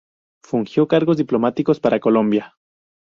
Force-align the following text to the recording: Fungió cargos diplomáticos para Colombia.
Fungió 0.41 0.87
cargos 0.87 1.15
diplomáticos 1.17 1.79
para 1.79 1.99
Colombia. 1.99 2.55